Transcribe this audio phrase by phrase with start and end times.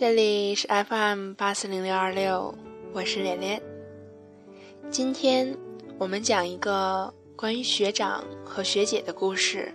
[0.00, 2.54] 这里是 FM 八四零六二六，
[2.92, 3.60] 我是连连。
[4.88, 5.52] 今天
[5.98, 9.74] 我们讲一个关于学长和学姐的故事。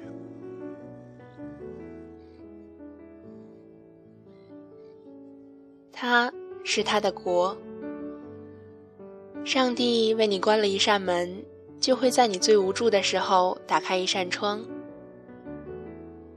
[5.92, 6.32] 他
[6.64, 7.58] 是他的国。
[9.44, 11.44] 上帝为你关了一扇门，
[11.82, 14.66] 就会在你最无助的时候打开一扇窗。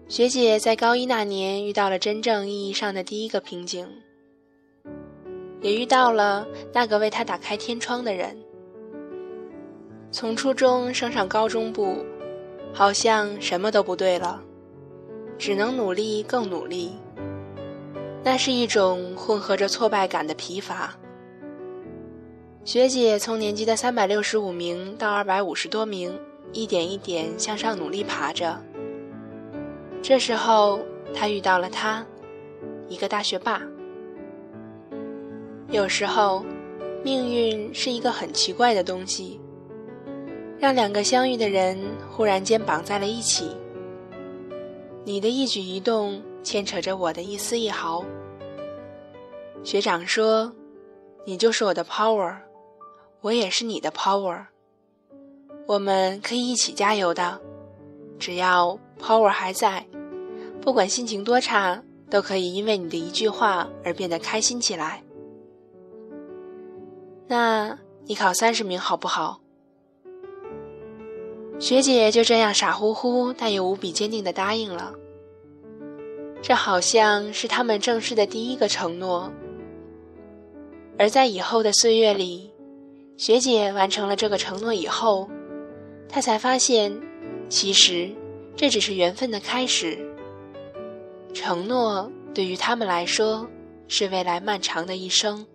[0.08, 3.88] 学姐在高一那年遇到了真正意义上的第一个瓶颈，
[5.60, 8.38] 也遇到了那个为她打开天窗的人。
[10.12, 11.96] 从初中升上高中部，
[12.72, 14.40] 好像什么都不对了，
[15.36, 16.92] 只能努力更努力。
[18.22, 20.96] 那是一种混合着挫败感的疲乏。
[22.64, 26.16] 学姐从年级的三百六十五名到二百五十多名，
[26.52, 28.56] 一点一点向上努力爬着。
[30.02, 30.80] 这时候，
[31.14, 32.04] 他遇到了他，
[32.88, 33.60] 一个大学霸。
[35.70, 36.44] 有时候，
[37.02, 39.40] 命运是一个很奇怪的东西，
[40.58, 41.76] 让两个相遇的人
[42.08, 43.50] 忽然间绑在了一起。
[45.04, 48.04] 你的一举一动牵扯着我的一丝一毫。
[49.64, 50.52] 学长说
[51.26, 52.36] ：“你就是我的 power，
[53.20, 54.46] 我也是你的 power，
[55.66, 57.40] 我们可以一起加油的，
[58.18, 59.86] 只要 power 还在。”
[60.60, 65.02] 不管心情多差，都可以因为你的一句话而变得开心起来。
[67.28, 69.40] 那你考三十名好不好？
[71.58, 74.92] 学姐就这样傻乎乎但又无比坚定地答应了。
[76.42, 79.32] 这好像是他们正式的第一个承诺。
[80.98, 82.52] 而在以后的岁月里，
[83.16, 85.28] 学姐完成了这个承诺以后，
[86.08, 87.00] 她才发现，
[87.48, 88.10] 其实
[88.54, 89.98] 这只是缘分的开始。
[91.34, 93.46] 承诺对于他们来说
[93.88, 95.46] 是未来漫长的一生。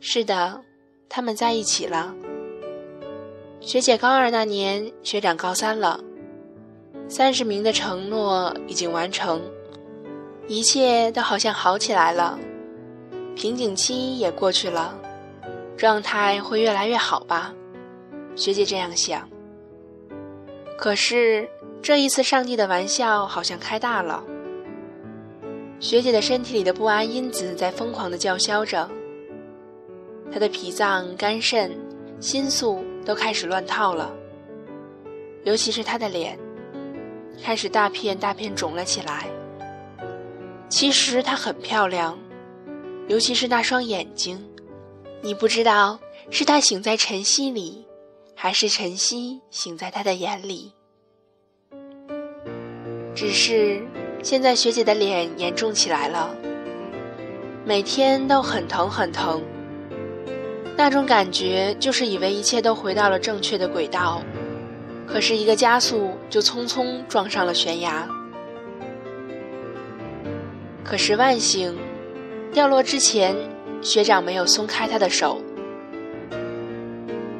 [0.00, 0.60] 是的，
[1.08, 2.14] 他们在一起了。
[3.60, 5.98] 学姐高二那年，学长高三了。
[7.08, 9.42] 三十名的承诺已经完成，
[10.46, 12.38] 一切都好像好起来了，
[13.34, 14.98] 瓶颈期也过去了，
[15.76, 17.52] 状态会越来越好吧？
[18.36, 19.28] 学姐这样想。
[20.76, 21.48] 可是。
[21.82, 24.24] 这一次，上帝的玩笑好像开大了。
[25.78, 28.88] 学姐的身体里的不安因子在疯狂的叫嚣着，
[30.32, 31.76] 她的脾脏、肝肾、
[32.20, 34.10] 心素都开始乱套了。
[35.42, 36.38] 尤其是她的脸，
[37.42, 39.26] 开始大片大片肿了起来。
[40.70, 42.18] 其实她很漂亮，
[43.08, 44.42] 尤其是那双眼睛，
[45.20, 45.98] 你不知道
[46.30, 47.83] 是她醒在晨曦里，
[48.34, 50.72] 还是晨曦醒在他的眼里。
[53.14, 53.80] 只是
[54.22, 56.34] 现在学姐的脸严重起来了，
[57.64, 59.42] 每天都很疼很疼。
[60.76, 64.20] 那种感觉就是以为一切都回到了正确的轨道，
[65.06, 68.08] 可是一个加速就匆匆撞上了悬崖。
[70.82, 71.78] 可是万幸，
[72.52, 73.36] 掉落之前，
[73.80, 75.40] 学长没有松开他的手。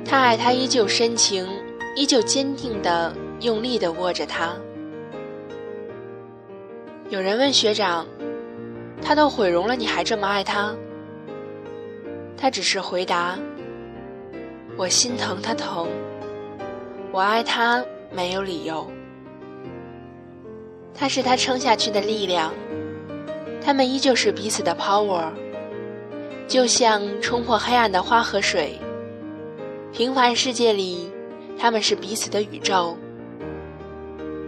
[0.04, 1.48] 他爱她依旧深情，
[1.96, 4.54] 依旧坚定的、用力的握着她。
[7.08, 8.06] 有人问学长
[9.02, 10.74] ：“他都毁容了，你还这么爱他？”
[12.36, 13.38] 他只是回答
[14.76, 15.88] ：“我心疼他疼，
[17.12, 18.90] 我爱他没有理由。
[20.94, 22.52] 他是他撑下去的力量，
[23.64, 25.30] 他们依旧是彼此的 power，
[26.48, 28.78] 就像冲破黑暗的花和水。
[29.94, 31.08] 平凡世界里，
[31.56, 32.98] 他们是彼此的宇宙。”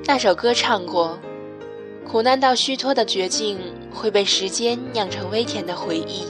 [0.04, 1.18] 那首歌唱过。
[2.04, 3.58] 苦难到虚脱的绝境
[3.92, 6.24] 会被时间酿成微甜的回忆。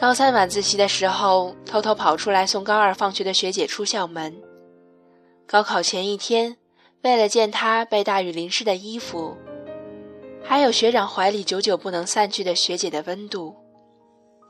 [0.00, 4.34] 高三晚自习的时候，偷偷跑出来送高二放学的学姐出校门。
[5.46, 6.56] 高考前一天，
[7.02, 9.36] 为了见她被大雨淋湿的衣服，
[10.42, 13.54] 还有学长怀里久久不能散去的学姐的温度，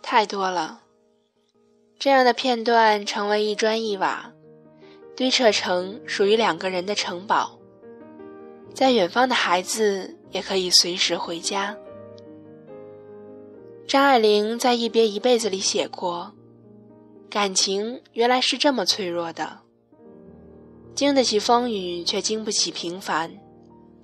[0.00, 0.82] 太多了。
[1.98, 4.32] 这样的片段成为一砖一瓦，
[5.16, 7.58] 堆砌成属于两个人的城堡。
[8.74, 11.76] 在远方的孩子也可以随时回家。
[13.88, 16.34] 张爱玲在《一别一辈子》里写过
[17.30, 19.60] ：“感情原来是这么脆弱的，
[20.94, 23.32] 经得起风雨，却经不起平凡。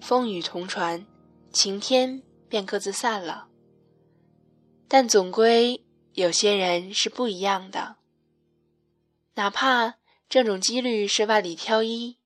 [0.01, 1.05] 风雨同船，
[1.53, 3.49] 晴天便各自散了。
[4.89, 5.83] 但总归
[6.15, 7.97] 有些人是不一样的。
[9.35, 9.95] 哪怕
[10.29, 12.19] 这种几率是万里挑一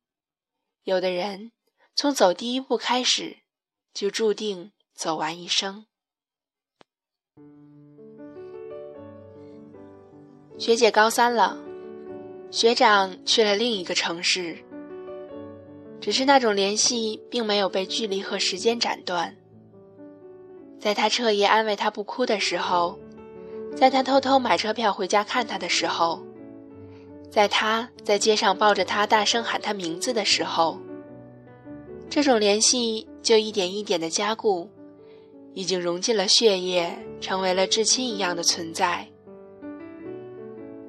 [0.82, 1.52] 有的人
[1.94, 3.38] 从走第一步开始
[3.94, 5.86] 就注定走完一生。
[10.58, 11.58] 学姐高三了
[12.50, 14.56] 学长去了另一个城市
[16.00, 19.36] 只是那种联系并没有被距离和时间斩断。
[20.78, 22.98] 在他彻夜安慰他不哭的时候
[23.76, 26.20] 在他偷偷买车票回家看他的时候，
[27.30, 30.80] 在他在街上抱着他大声喊他名字的时候，
[32.08, 34.68] 这种联系就一点一点的加固，
[35.52, 39.06] 已经融进了血液，成为了至亲一样的存在。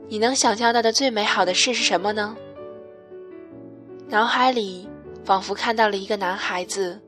[0.08, 2.36] 你能想象到的最美好的事是什么呢？
[4.08, 4.88] 脑海里。
[5.26, 7.02] 仿佛看到了一个男孩子，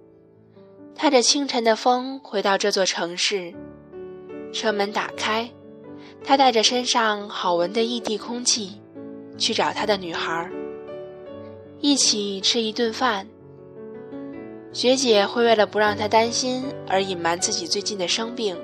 [0.94, 3.54] 踏着清晨的风回到这座城市，
[4.52, 5.50] 车门打开，
[6.24, 8.80] 他带着身上好闻的异地空气，
[9.38, 10.50] 去找他的女孩，
[11.80, 13.28] 一起吃一顿饭。
[14.72, 18.56] 学姐会为了不让他担心而隐瞒自己最近的生病，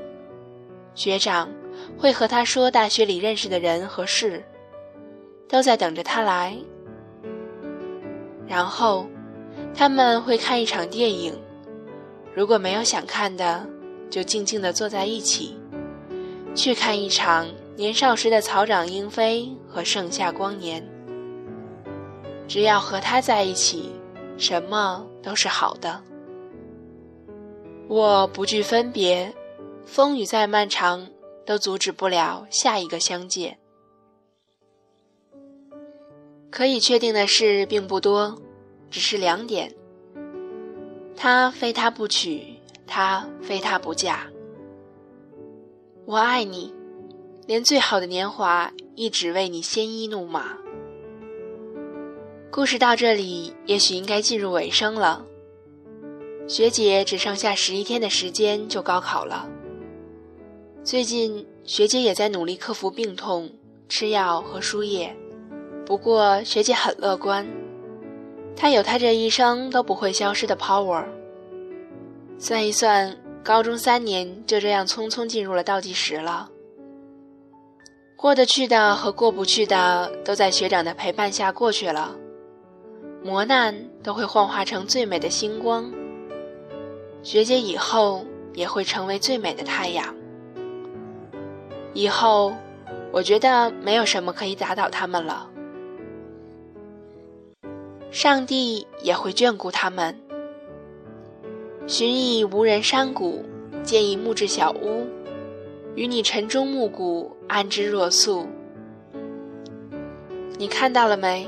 [0.94, 1.50] 学长
[1.98, 4.44] 会和他说大学里认识的人和事，
[5.48, 6.56] 都在等着他来，
[8.48, 9.08] 然后。
[9.74, 11.34] 他们会看一场电影，
[12.34, 13.66] 如果没有想看的，
[14.10, 15.58] 就静静地坐在一起，
[16.56, 20.84] 去看一场年少时的草长莺飞和盛夏光年。
[22.48, 23.92] 只要和他在一起，
[24.38, 26.02] 什么都是好的。
[27.88, 29.34] 我不惧分别，
[29.86, 31.08] 风雨再漫长，
[31.46, 33.60] 都阻止不了下一个相见。
[36.50, 38.40] 可以确定的事并不多。
[38.92, 39.74] 只是两点，
[41.18, 42.56] 他非他不娶，
[42.88, 44.26] 他非他不嫁。
[46.08, 46.72] 我爱你，
[47.48, 50.56] 连最好的年华亦只为你鲜衣怒马。
[52.52, 55.26] 故事到这里，也许应该进入尾声了。
[56.48, 59.50] 学姐只剩下十一天的时间就高考了。
[60.84, 63.50] 最近，学姐也在努力克服病痛，
[63.90, 65.16] 吃药和输液。
[65.88, 67.48] 不过，学姐很乐观。
[68.56, 71.04] 她有她这一生都不会消失的 power。
[72.38, 76.50] 算一算，高中三年就这样匆匆进入了倒计时了。
[78.16, 82.16] 过得去的和过不去的，都在学长的陪伴下过去了。
[83.24, 85.94] 磨难都会幻化成最美的星光。
[87.22, 88.26] 学姐以后
[88.56, 90.16] 也会成为最美的太阳。
[91.94, 92.52] 以后，
[93.12, 95.48] 我觉得没有什么可以打倒他们了。
[98.10, 100.20] 上帝也会眷顾他们。
[101.88, 103.46] 寻觅无人山谷，
[103.84, 105.06] 建一木质小屋，
[105.94, 108.48] 与你晨钟暮鼓，安之若素。
[110.58, 111.48] 你看到了没？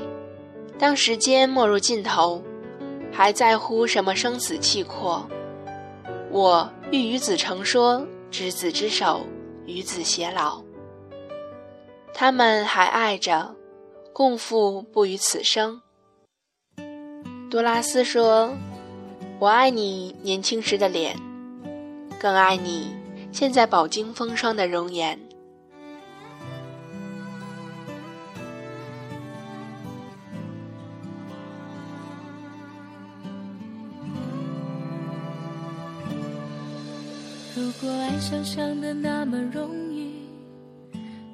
[0.78, 2.40] 当时间没入尽头，
[3.12, 5.28] 还在乎什么生死契阔？
[6.30, 9.26] 我欲与子成说，执子之手，
[9.66, 10.62] 与子偕老。
[12.14, 13.56] 他们还爱着，
[14.12, 15.82] 共赴不与此生。
[17.50, 18.54] 多拉斯说
[19.40, 21.16] ：“我爱你年轻时的脸，
[22.18, 22.92] 更爱你
[23.30, 25.16] 现在饱经风霜的容颜。”
[37.54, 40.26] 如果爱想象的那么容易，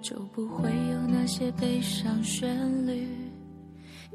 [0.03, 3.24] 就不会有那些悲伤旋律。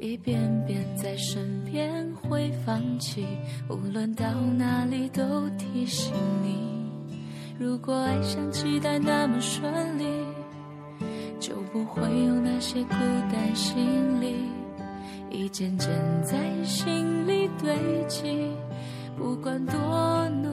[0.00, 3.26] 一遍遍在身边会放弃，
[3.68, 4.24] 无论到
[4.56, 6.56] 哪里都提醒你。
[7.58, 10.06] 如果爱像期待那么顺利，
[11.38, 12.94] 就不会有那些孤
[13.30, 14.36] 单心理，
[15.30, 15.90] 一件件
[16.22, 17.76] 在心里堆
[18.08, 18.50] 积。
[19.18, 19.76] 不管多
[20.42, 20.49] 努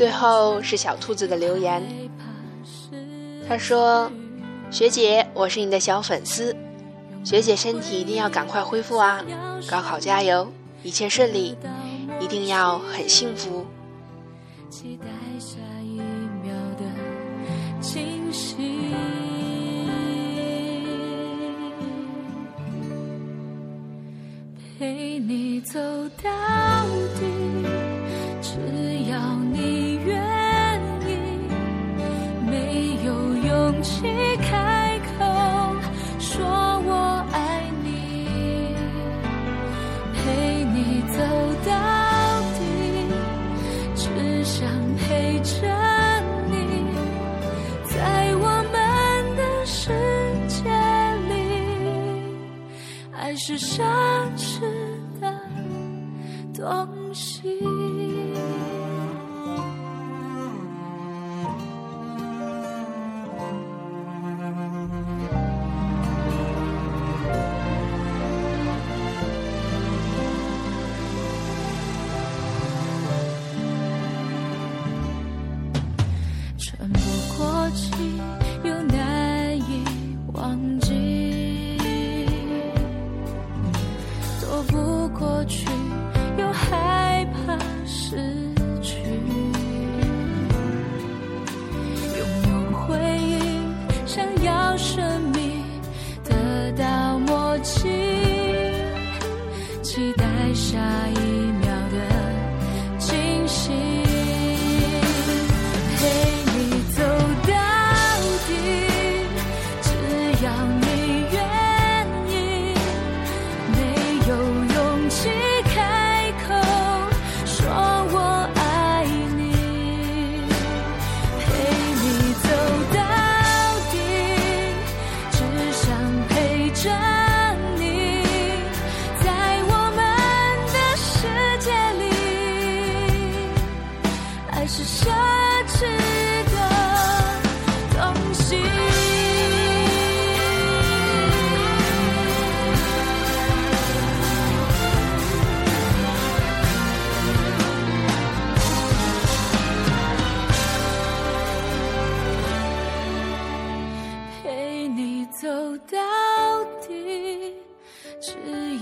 [0.00, 1.82] 最后是小兔子的留言，
[3.46, 4.10] 他说
[4.72, 6.56] ：“学姐，我是你的小粉丝，
[7.22, 9.22] 学姐身体一定要赶快恢复啊！
[9.68, 10.50] 高考加油，
[10.82, 11.54] 一切顺利，
[12.18, 13.66] 一定要很幸福。”
[24.78, 25.78] 陪你走
[26.22, 26.30] 到
[27.18, 27.26] 底，
[28.40, 29.18] 只要
[33.82, 34.02] 气
[34.36, 35.24] 开口
[36.18, 38.74] 说我爱你，
[40.14, 41.18] 陪你走
[41.66, 41.72] 到
[42.58, 42.60] 底，
[43.94, 45.66] 只想陪着
[46.50, 46.52] 你，
[47.84, 48.76] 在我们
[49.36, 49.90] 的世
[50.46, 50.58] 界
[51.28, 51.32] 里。
[53.12, 53.82] 爱是奢
[54.36, 54.60] 侈
[55.20, 55.32] 的
[56.54, 57.58] 东西。
[85.18, 85.66] 过去，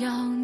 [0.08, 0.37] 要